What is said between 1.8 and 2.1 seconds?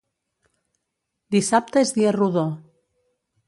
és